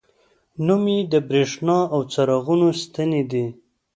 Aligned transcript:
نوم 0.65 0.83
یې 0.93 0.99
د 1.11 1.13
بریښنا 1.27 1.79
او 1.93 1.99
څراغونو 2.11 2.67
ستنې 2.83 3.21
دي. 3.31 3.45